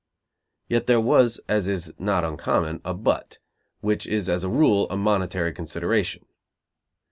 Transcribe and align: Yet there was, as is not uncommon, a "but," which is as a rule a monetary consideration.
Yet 0.67 0.87
there 0.87 0.99
was, 0.99 1.39
as 1.47 1.67
is 1.67 1.93
not 1.99 2.23
uncommon, 2.23 2.81
a 2.83 2.91
"but," 2.95 3.37
which 3.81 4.07
is 4.07 4.29
as 4.29 4.43
a 4.43 4.49
rule 4.49 4.87
a 4.89 4.97
monetary 4.97 5.53
consideration. 5.53 6.25